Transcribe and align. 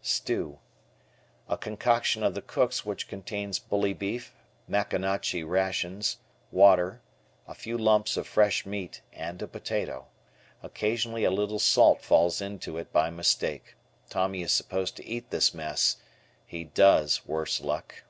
Stew. 0.00 0.58
A 1.50 1.58
concoction 1.58 2.22
of 2.22 2.32
the 2.34 2.40
cook's 2.40 2.82
which 2.86 3.08
contains 3.08 3.58
bully 3.58 3.92
beef, 3.92 4.34
Maconochie 4.66 5.44
rations, 5.46 6.16
water, 6.50 7.02
a 7.46 7.52
few 7.52 7.76
lumps 7.76 8.16
of 8.16 8.26
fresh 8.26 8.64
meat, 8.64 9.02
and 9.12 9.42
a 9.42 9.46
potato. 9.46 10.06
Occasionally 10.62 11.24
a 11.24 11.30
little 11.30 11.58
salt 11.58 12.00
falls 12.00 12.40
into 12.40 12.78
it 12.78 12.90
by 12.90 13.10
mistake. 13.10 13.76
Tommy 14.08 14.40
is 14.40 14.50
supposed 14.54 14.96
to 14.96 15.04
eat 15.06 15.28
this 15.28 15.52
mess 15.52 15.98
he 16.46 16.64
does 16.64 17.26
worse 17.26 17.60
luck! 17.60 18.02